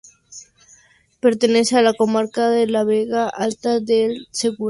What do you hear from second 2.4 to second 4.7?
de la Vega Alta del Segura.